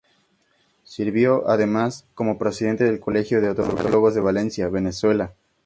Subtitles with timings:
[0.83, 5.35] Sirvió, además, como presidente del Colegio de Odontólogos de Valencia, Venezuela.